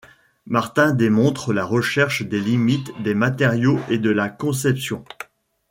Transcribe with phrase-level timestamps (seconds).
[0.47, 5.05] Martin démontre la recherche des limites des matériaux et de la conception.